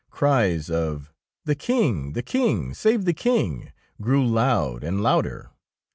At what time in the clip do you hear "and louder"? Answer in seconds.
4.83-5.51